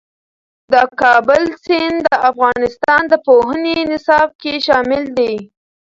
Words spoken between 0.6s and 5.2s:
د کابل سیند د افغانستان د پوهنې نصاب کې شامل